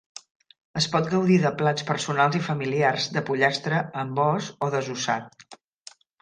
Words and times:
Es 0.79 0.85
pot 0.93 1.09
gaudir 1.09 1.35
de 1.43 1.51
plats 1.59 1.85
personals 1.89 2.37
i 2.39 2.41
familiars 2.45 3.05
de 3.19 3.23
pollastre 3.29 3.83
amb 4.05 4.23
os 4.25 4.49
o 4.67 4.71
desossat. 4.79 5.47